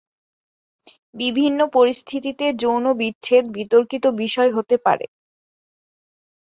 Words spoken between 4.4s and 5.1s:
হতে পারে।